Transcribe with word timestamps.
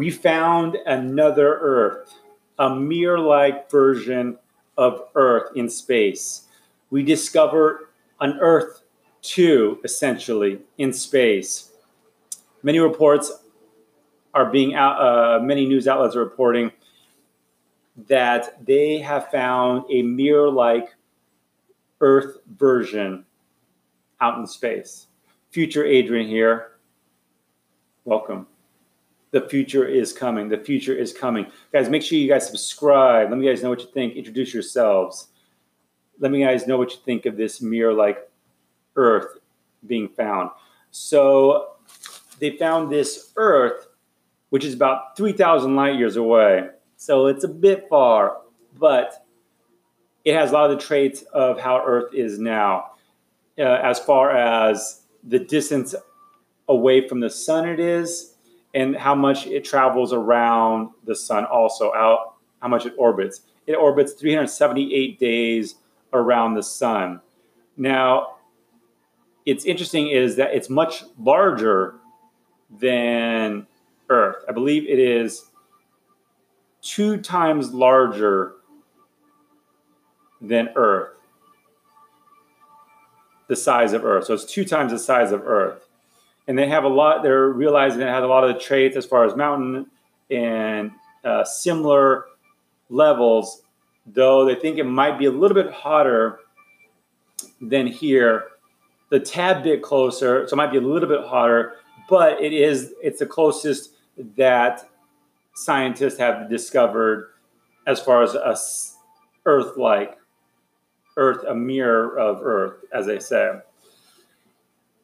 We 0.00 0.08
found 0.08 0.76
another 0.86 1.58
Earth, 1.60 2.14
a 2.58 2.74
mirror 2.74 3.18
like 3.18 3.70
version 3.70 4.38
of 4.78 5.08
Earth 5.14 5.54
in 5.54 5.68
space. 5.68 6.48
We 6.88 7.02
discovered 7.02 7.88
an 8.18 8.38
Earth 8.40 8.80
2, 9.20 9.80
essentially, 9.84 10.62
in 10.78 10.94
space. 10.94 11.72
Many 12.62 12.78
reports 12.78 13.30
are 14.32 14.50
being 14.50 14.74
out, 14.74 15.02
uh, 15.02 15.44
many 15.44 15.66
news 15.66 15.86
outlets 15.86 16.16
are 16.16 16.20
reporting 16.20 16.72
that 18.08 18.64
they 18.64 19.00
have 19.00 19.30
found 19.30 19.84
a 19.90 20.00
mirror 20.00 20.50
like 20.50 20.94
Earth 22.00 22.38
version 22.56 23.26
out 24.18 24.38
in 24.38 24.46
space. 24.46 25.08
Future 25.50 25.84
Adrian 25.84 26.26
here. 26.26 26.78
Welcome. 28.06 28.46
The 29.32 29.42
future 29.42 29.86
is 29.86 30.12
coming. 30.12 30.48
The 30.48 30.58
future 30.58 30.94
is 30.94 31.12
coming. 31.12 31.46
Guys, 31.72 31.88
make 31.88 32.02
sure 32.02 32.18
you 32.18 32.28
guys 32.28 32.46
subscribe. 32.46 33.30
Let 33.30 33.38
me 33.38 33.46
guys 33.46 33.62
know 33.62 33.70
what 33.70 33.80
you 33.80 33.88
think. 33.92 34.14
Introduce 34.14 34.52
yourselves. 34.52 35.28
Let 36.18 36.32
me 36.32 36.42
guys 36.44 36.66
know 36.66 36.76
what 36.76 36.90
you 36.90 36.98
think 37.04 37.26
of 37.26 37.36
this 37.36 37.62
mirror 37.62 37.92
like 37.92 38.28
Earth 38.96 39.38
being 39.86 40.08
found. 40.08 40.50
So 40.90 41.74
they 42.40 42.56
found 42.56 42.90
this 42.90 43.32
Earth, 43.36 43.86
which 44.50 44.64
is 44.64 44.74
about 44.74 45.16
3,000 45.16 45.76
light 45.76 45.96
years 45.96 46.16
away. 46.16 46.68
So 46.96 47.26
it's 47.26 47.44
a 47.44 47.48
bit 47.48 47.88
far, 47.88 48.38
but 48.78 49.26
it 50.24 50.34
has 50.34 50.50
a 50.50 50.54
lot 50.54 50.70
of 50.70 50.78
the 50.78 50.84
traits 50.84 51.22
of 51.32 51.58
how 51.58 51.84
Earth 51.86 52.12
is 52.14 52.38
now, 52.38 52.92
uh, 53.58 53.62
as 53.62 53.98
far 54.00 54.36
as 54.36 55.02
the 55.24 55.38
distance 55.38 55.94
away 56.68 57.06
from 57.08 57.20
the 57.20 57.30
sun 57.30 57.68
it 57.68 57.80
is, 57.80 58.29
and 58.74 58.96
how 58.96 59.14
much 59.14 59.46
it 59.46 59.64
travels 59.64 60.12
around 60.12 60.90
the 61.04 61.14
sun, 61.14 61.44
also 61.44 61.92
out 61.94 62.34
how 62.60 62.68
much 62.68 62.86
it 62.86 62.94
orbits. 62.96 63.42
It 63.66 63.74
orbits 63.74 64.12
378 64.12 65.18
days 65.18 65.76
around 66.12 66.54
the 66.54 66.62
sun. 66.62 67.20
Now, 67.76 68.36
it's 69.46 69.64
interesting 69.64 70.08
is 70.08 70.36
that 70.36 70.54
it's 70.54 70.68
much 70.68 71.04
larger 71.18 71.96
than 72.78 73.66
Earth. 74.08 74.44
I 74.48 74.52
believe 74.52 74.88
it 74.88 74.98
is 74.98 75.50
two 76.82 77.18
times 77.18 77.72
larger 77.72 78.54
than 80.40 80.70
Earth, 80.74 81.16
the 83.48 83.56
size 83.56 83.92
of 83.92 84.04
Earth. 84.04 84.24
So 84.24 84.34
it's 84.34 84.44
two 84.44 84.64
times 84.64 84.92
the 84.92 84.98
size 84.98 85.32
of 85.32 85.42
Earth. 85.46 85.89
And 86.48 86.58
they 86.58 86.68
have 86.68 86.84
a 86.84 86.88
lot, 86.88 87.22
they're 87.22 87.48
realizing 87.48 88.00
it 88.00 88.08
has 88.08 88.24
a 88.24 88.26
lot 88.26 88.44
of 88.44 88.54
the 88.54 88.60
traits 88.60 88.96
as 88.96 89.06
far 89.06 89.24
as 89.24 89.36
mountain 89.36 89.86
and 90.30 90.90
uh, 91.24 91.44
similar 91.44 92.26
levels, 92.88 93.62
though 94.06 94.44
they 94.44 94.54
think 94.54 94.78
it 94.78 94.84
might 94.84 95.18
be 95.18 95.26
a 95.26 95.30
little 95.30 95.54
bit 95.54 95.72
hotter 95.72 96.40
than 97.60 97.86
here, 97.86 98.46
the 99.10 99.20
tad 99.20 99.62
bit 99.62 99.82
closer. 99.82 100.46
So 100.48 100.54
it 100.54 100.56
might 100.56 100.72
be 100.72 100.78
a 100.78 100.82
little 100.82 101.08
bit 101.08 101.24
hotter, 101.26 101.74
but 102.08 102.40
it 102.40 102.52
is, 102.52 102.94
it's 103.02 103.20
the 103.20 103.26
closest 103.26 103.92
that 104.36 104.88
scientists 105.54 106.18
have 106.18 106.50
discovered 106.50 107.30
as 107.86 108.00
far 108.00 108.22
as 108.22 108.34
a 108.34 108.56
Earth 109.46 109.76
like 109.76 110.18
Earth, 111.16 111.44
a 111.48 111.54
mirror 111.54 112.18
of 112.18 112.42
Earth, 112.42 112.84
as 112.92 113.06
they 113.06 113.18
say. 113.18 113.52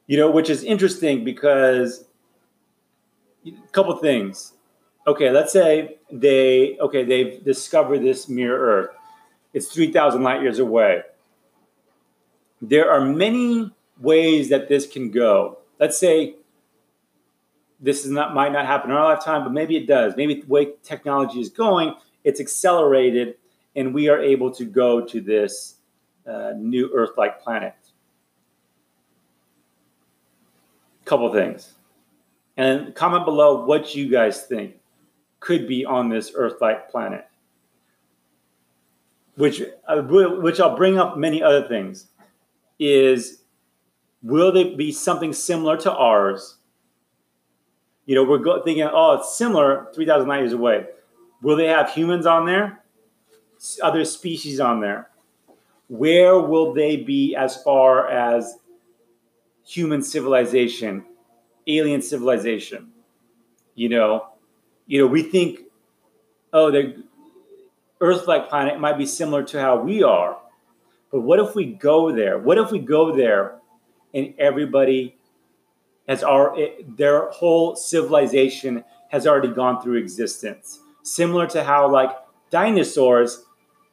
You 0.06 0.16
know, 0.18 0.30
which 0.30 0.50
is 0.50 0.62
interesting 0.62 1.24
because 1.24 2.04
a 3.44 3.52
couple 3.72 3.96
things. 3.96 4.52
Okay, 5.06 5.30
let's 5.30 5.52
say 5.52 5.98
they 6.10 6.76
okay 6.78 7.04
they've 7.04 7.42
discovered 7.44 8.00
this 8.00 8.28
mirror 8.28 8.58
Earth. 8.58 8.96
It's 9.52 9.72
three 9.72 9.92
thousand 9.92 10.22
light 10.22 10.42
years 10.42 10.58
away. 10.58 11.02
There 12.60 12.90
are 12.90 13.00
many 13.00 13.70
ways 14.00 14.48
that 14.48 14.68
this 14.68 14.86
can 14.86 15.10
go. 15.10 15.58
Let's 15.78 15.98
say 15.98 16.36
this 17.80 18.04
is 18.04 18.10
not 18.10 18.34
might 18.34 18.52
not 18.52 18.66
happen 18.66 18.90
in 18.90 18.96
our 18.96 19.14
lifetime, 19.14 19.44
but 19.44 19.52
maybe 19.52 19.76
it 19.76 19.86
does. 19.86 20.14
Maybe 20.16 20.40
the 20.40 20.46
way 20.46 20.72
technology 20.82 21.40
is 21.40 21.50
going, 21.50 21.94
it's 22.24 22.40
accelerated, 22.40 23.36
and 23.74 23.94
we 23.94 24.08
are 24.08 24.20
able 24.20 24.50
to 24.52 24.64
go 24.64 25.04
to 25.04 25.20
this 25.20 25.76
uh, 26.26 26.52
new 26.56 26.90
Earth-like 26.92 27.42
planet. 27.42 27.74
Couple 31.06 31.32
things, 31.32 31.72
and 32.58 32.94
comment 32.94 33.24
below 33.24 33.64
what 33.64 33.94
you 33.94 34.10
guys 34.10 34.42
think 34.42 34.74
could 35.40 35.66
be 35.66 35.86
on 35.86 36.10
this 36.10 36.32
Earth-like 36.34 36.90
planet. 36.90 37.26
Which, 39.36 39.62
uh, 39.88 40.02
which 40.02 40.60
I'll 40.60 40.76
bring 40.76 40.98
up 40.98 41.16
many 41.16 41.42
other 41.42 41.66
things. 41.66 42.08
Is 42.78 43.44
will 44.22 44.52
there 44.52 44.76
be 44.76 44.92
something 44.92 45.32
similar 45.32 45.78
to 45.78 45.92
ours? 45.92 46.56
You 48.04 48.16
know, 48.16 48.24
we're 48.24 48.62
thinking, 48.64 48.88
oh, 48.92 49.14
it's 49.14 49.38
similar, 49.38 49.88
three 49.94 50.04
thousand 50.04 50.28
light 50.28 50.40
years 50.40 50.52
away. 50.52 50.86
Will 51.40 51.56
they 51.56 51.68
have 51.68 51.90
humans 51.90 52.26
on 52.26 52.44
there? 52.44 52.82
Other 53.82 54.04
species 54.04 54.60
on 54.60 54.80
there? 54.80 55.08
where 55.88 56.38
will 56.40 56.72
they 56.72 56.96
be 56.96 57.34
as 57.36 57.62
far 57.62 58.08
as 58.08 58.58
human 59.66 60.02
civilization, 60.02 61.04
alien 61.66 62.02
civilization? 62.02 62.92
You 63.74 63.88
know, 63.88 64.28
you 64.86 65.00
know, 65.00 65.06
we 65.06 65.22
think, 65.22 65.60
oh, 66.52 66.70
the 66.70 67.02
Earth-like 68.00 68.48
planet 68.48 68.78
might 68.78 68.98
be 68.98 69.06
similar 69.06 69.42
to 69.44 69.60
how 69.60 69.80
we 69.80 70.02
are, 70.02 70.38
but 71.10 71.20
what 71.20 71.38
if 71.38 71.54
we 71.54 71.66
go 71.66 72.12
there? 72.12 72.38
What 72.38 72.58
if 72.58 72.70
we 72.70 72.78
go 72.78 73.14
there 73.14 73.58
and 74.14 74.34
everybody 74.38 75.16
has 76.08 76.22
our 76.22 76.56
their 76.96 77.30
whole 77.30 77.74
civilization 77.74 78.84
has 79.08 79.26
already 79.26 79.48
gone 79.48 79.82
through 79.82 79.98
existence, 79.98 80.80
similar 81.02 81.46
to 81.48 81.64
how 81.64 81.90
like 81.90 82.10
dinosaurs 82.50 83.44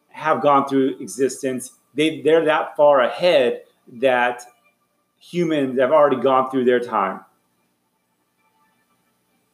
have 0.09 0.41
gone 0.41 0.67
through 0.67 0.97
existence 1.00 1.72
they 1.94 2.22
they're 2.22 2.45
that 2.45 2.75
far 2.75 3.01
ahead 3.01 3.63
that 3.88 4.44
humans 5.23 5.79
have 5.79 5.91
already 5.91 6.22
gone 6.22 6.51
through 6.51 6.66
their 6.66 6.81
time. 6.81 7.22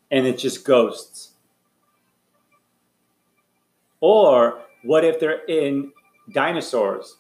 And 0.10 0.26
it's 0.26 0.42
just 0.42 0.66
ghosts. 0.66 1.34
Or 4.02 4.62
what 4.84 5.06
if 5.06 5.20
they're 5.20 5.46
in 5.46 5.92
dinosaurs? 6.32 7.18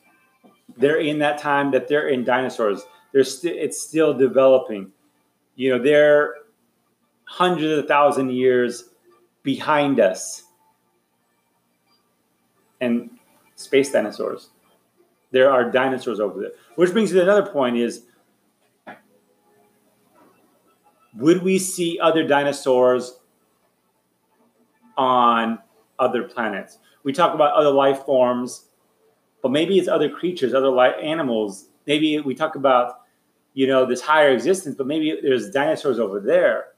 They're 0.77 0.99
in 0.99 1.19
that 1.19 1.38
time 1.38 1.69
that 1.71 1.88
they're 1.88 2.07
in 2.07 2.23
dinosaurs. 2.23 2.81
They're 3.11 3.23
st- 3.23 3.55
it's 3.55 3.79
still 3.79 4.13
developing. 4.13 4.91
You 5.55 5.71
know 5.71 5.83
they're 5.83 6.35
hundreds 7.25 7.77
of 7.77 7.88
thousand 7.88 8.31
years 8.31 8.89
behind 9.43 9.99
us. 9.99 10.43
And 12.81 13.11
space 13.55 13.91
dinosaurs. 13.91 14.49
There 15.31 15.51
are 15.51 15.69
dinosaurs 15.69 16.19
over 16.19 16.39
there. 16.39 16.51
Which 16.75 16.91
brings 16.93 17.11
me 17.11 17.19
to 17.19 17.23
another 17.23 17.51
point 17.51 17.77
is 17.77 18.05
would 21.19 21.44
we 21.44 21.59
see 21.59 22.00
other 22.00 22.25
dinosaurs 22.25 23.19
on 24.97 25.59
other 26.00 26.24
planets? 26.24 26.80
We 27.03 27.13
talk 27.13 27.34
about 27.34 27.53
other 27.53 27.72
life 27.72 28.06
forms, 28.06 28.66
but 29.41 29.52
maybe 29.52 29.78
it's 29.78 29.88
other 29.88 30.09
creatures, 30.09 30.53
other 30.53 30.69
life 30.69 30.96
animals. 31.02 31.69
Maybe 31.85 32.19
we 32.19 32.35
talk 32.35 32.56
about, 32.56 33.02
you 33.54 33.68
know, 33.68 33.86
this 33.86 34.01
higher 34.01 34.30
existence, 34.30 34.75
but 34.75 34.88
maybe 34.88 35.19
there's 35.21 35.51
dinosaurs 35.51 36.00
over 36.00 36.19
there. 36.19 36.69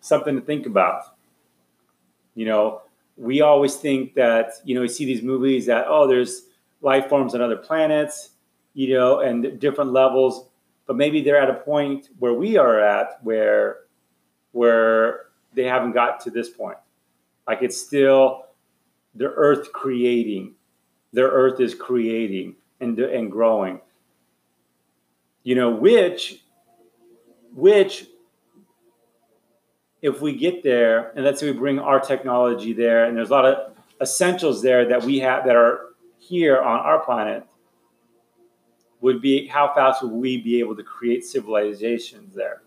Something 0.00 0.36
to 0.36 0.40
think 0.40 0.66
about. 0.66 1.02
You 2.34 2.46
know, 2.46 2.82
we 3.16 3.40
always 3.40 3.76
think 3.76 4.14
that, 4.14 4.52
you 4.64 4.74
know, 4.74 4.82
we 4.82 4.88
see 4.88 5.04
these 5.04 5.22
movies 5.22 5.66
that, 5.66 5.86
oh, 5.88 6.06
there's 6.06 6.46
life 6.82 7.08
forms 7.08 7.34
on 7.34 7.40
other 7.40 7.56
planets, 7.56 8.30
you 8.74 8.94
know, 8.94 9.20
and 9.20 9.58
different 9.58 9.92
levels. 9.92 10.47
But 10.88 10.96
maybe 10.96 11.22
they're 11.22 11.40
at 11.40 11.50
a 11.50 11.60
point 11.60 12.08
where 12.18 12.32
we 12.32 12.56
are 12.56 12.80
at 12.80 13.22
where 13.22 13.80
where 14.52 15.26
they 15.54 15.64
haven't 15.64 15.92
got 15.92 16.18
to 16.20 16.30
this 16.30 16.48
point. 16.48 16.78
Like 17.46 17.62
it's 17.62 17.76
still 17.76 18.46
the 19.14 19.26
earth 19.26 19.70
creating. 19.72 20.54
Their 21.12 21.28
earth 21.28 21.60
is 21.60 21.74
creating 21.74 22.56
and 22.80 22.98
and 22.98 23.30
growing. 23.30 23.80
You 25.42 25.54
know, 25.54 25.70
which 25.70 26.42
which 27.54 28.06
if 30.00 30.22
we 30.22 30.34
get 30.34 30.62
there 30.62 31.10
and 31.10 31.24
let's 31.24 31.40
say 31.40 31.50
we 31.50 31.58
bring 31.58 31.78
our 31.78 32.00
technology 32.00 32.72
there 32.72 33.04
and 33.04 33.16
there's 33.16 33.30
a 33.30 33.32
lot 33.32 33.44
of 33.44 33.72
essentials 34.00 34.62
there 34.62 34.88
that 34.88 35.02
we 35.02 35.18
have 35.18 35.44
that 35.44 35.56
are 35.56 35.80
here 36.18 36.60
on 36.62 36.80
our 36.80 37.00
planet 37.00 37.44
would 39.00 39.20
be 39.20 39.46
how 39.46 39.72
fast 39.74 40.02
would 40.02 40.12
we 40.12 40.38
be 40.38 40.58
able 40.58 40.76
to 40.76 40.82
create 40.82 41.24
civilizations 41.24 42.34
there? 42.34 42.62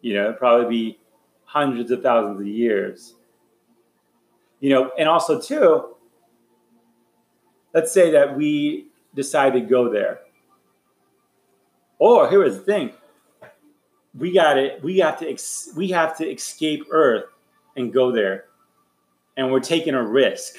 You 0.00 0.14
know, 0.14 0.24
it'd 0.24 0.38
probably 0.38 0.68
be 0.68 0.98
hundreds 1.44 1.90
of 1.90 2.02
thousands 2.02 2.40
of 2.40 2.46
years. 2.46 3.14
You 4.60 4.70
know, 4.70 4.92
and 4.98 5.08
also 5.08 5.40
too, 5.40 5.96
let's 7.74 7.92
say 7.92 8.10
that 8.12 8.36
we 8.36 8.86
decide 9.14 9.52
to 9.54 9.60
go 9.60 9.90
there. 9.90 10.20
Or 11.98 12.28
here 12.30 12.44
is 12.44 12.58
the 12.58 12.64
thing. 12.64 12.92
We 14.16 14.32
got 14.32 14.58
it. 14.58 14.82
We 14.82 14.98
have 14.98 15.18
to. 15.20 15.28
Ex- 15.30 15.70
we 15.76 15.88
have 15.88 16.16
to 16.18 16.28
escape 16.28 16.86
Earth 16.90 17.26
and 17.76 17.92
go 17.92 18.10
there, 18.10 18.46
and 19.36 19.52
we're 19.52 19.60
taking 19.60 19.94
a 19.94 20.02
risk. 20.02 20.56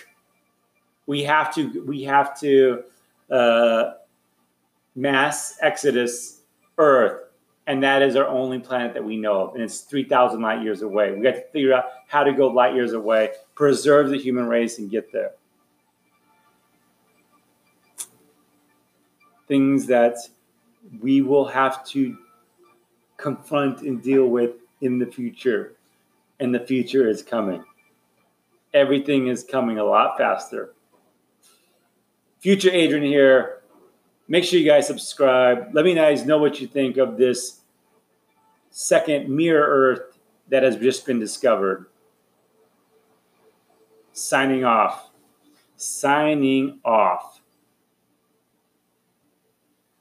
We 1.05 1.23
have 1.23 1.53
to. 1.55 1.83
We 1.83 2.03
have 2.03 2.39
to 2.39 2.83
uh, 3.29 3.93
mass 4.95 5.57
exodus 5.61 6.41
Earth, 6.77 7.29
and 7.67 7.83
that 7.83 8.01
is 8.01 8.15
our 8.15 8.27
only 8.27 8.59
planet 8.59 8.93
that 8.93 9.03
we 9.03 9.17
know 9.17 9.41
of, 9.41 9.55
and 9.55 9.63
it's 9.63 9.81
three 9.81 10.03
thousand 10.03 10.41
light 10.41 10.63
years 10.63 10.81
away. 10.81 11.11
We 11.11 11.25
have 11.27 11.35
to 11.35 11.47
figure 11.51 11.73
out 11.73 11.85
how 12.07 12.23
to 12.23 12.33
go 12.33 12.47
light 12.47 12.73
years 12.73 12.93
away, 12.93 13.31
preserve 13.55 14.09
the 14.09 14.17
human 14.17 14.47
race, 14.47 14.79
and 14.79 14.89
get 14.89 15.11
there. 15.11 15.31
Things 19.47 19.85
that 19.87 20.17
we 21.01 21.21
will 21.21 21.45
have 21.45 21.85
to 21.87 22.17
confront 23.17 23.81
and 23.81 24.01
deal 24.01 24.27
with 24.27 24.51
in 24.81 24.97
the 24.97 25.05
future. 25.05 25.75
And 26.39 26.53
the 26.55 26.59
future 26.59 27.07
is 27.07 27.21
coming. 27.21 27.63
Everything 28.73 29.27
is 29.27 29.43
coming 29.43 29.77
a 29.77 29.83
lot 29.83 30.17
faster. 30.17 30.73
Future 32.39 32.71
Adrian 32.71 33.03
here. 33.03 33.60
Make 34.31 34.45
sure 34.45 34.59
you 34.59 34.65
guys 34.65 34.87
subscribe. 34.87 35.75
Let 35.75 35.83
me 35.83 35.93
guys 35.93 36.25
know 36.25 36.37
what 36.37 36.61
you 36.61 36.67
think 36.67 36.95
of 36.95 37.17
this 37.17 37.63
second 38.69 39.27
mirror 39.27 39.67
Earth 39.67 40.17
that 40.47 40.63
has 40.63 40.77
just 40.77 41.05
been 41.05 41.19
discovered. 41.19 41.87
Signing 44.13 44.63
off. 44.63 45.09
Signing 45.75 46.79
off. 46.85 47.40